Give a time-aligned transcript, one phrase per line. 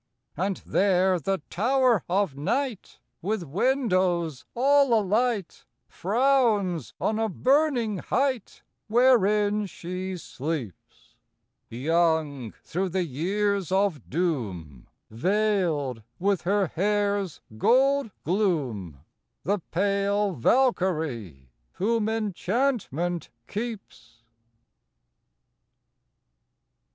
[0.35, 7.99] And there the Tower of Night, With windows all a light, Frowns on a burning
[7.99, 11.17] height; Wherein she sleeps,
[11.69, 19.01] Young through the years of doom, Veiled with her hair's gold gloom,
[19.43, 24.23] The pale Valkyrie whom Enchantment keeps.